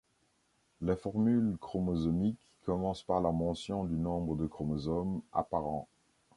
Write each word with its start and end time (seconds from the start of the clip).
La 0.81 0.95
formule 0.95 1.59
chromosomique 1.61 2.39
commence 2.65 3.03
par 3.03 3.21
la 3.21 3.31
mention 3.31 3.83
du 3.83 3.93
nombre 3.99 4.35
de 4.35 4.47
chromosomes 4.47 5.21
apparents. 5.31 5.87